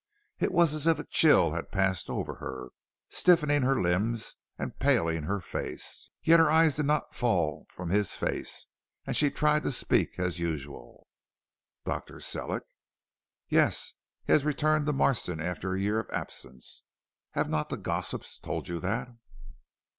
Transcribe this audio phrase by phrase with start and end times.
[0.39, 2.69] It was as if a chill had passed over her,
[3.09, 8.15] stiffening her limbs and paling her face, yet her eyes did not fall from his
[8.15, 8.65] face,
[9.05, 11.07] and she tried to speak as usual.
[11.85, 12.19] "Dr.
[12.19, 12.63] Sellick?"
[13.47, 13.93] "Yes,
[14.23, 16.81] he has returned to Marston after a year of absence.
[17.33, 19.09] Have not the gossips told you that?"